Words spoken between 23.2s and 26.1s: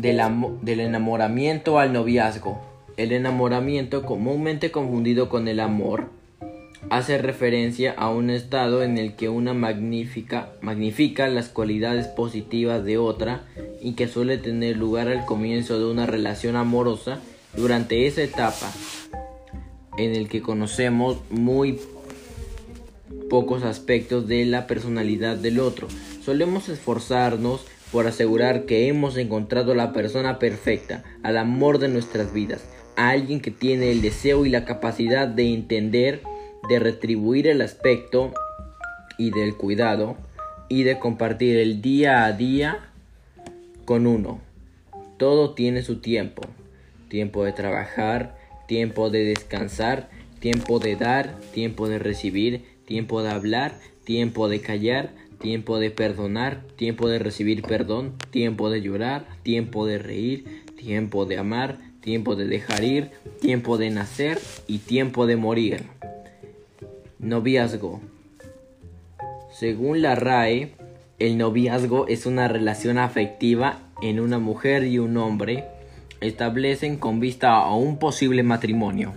pocos aspectos de la personalidad del otro.